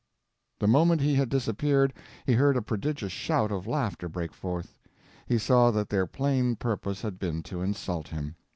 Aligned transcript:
The 0.57 0.67
moment 0.67 1.01
he 1.01 1.13
had 1.13 1.29
disappeared 1.29 1.93
he 2.25 2.33
heard 2.33 2.57
a 2.57 2.61
prodigious 2.63 3.11
shout 3.11 3.51
of 3.51 3.67
laughter 3.67 4.09
break 4.09 4.33
forth. 4.33 4.75
He 5.27 5.37
saw 5.37 5.69
that 5.69 5.89
their 5.89 6.07
plain 6.07 6.55
purpose 6.55 7.03
had 7.03 7.19
been 7.19 7.43
to 7.43 7.61
insult 7.61 8.07
him. 8.07 8.35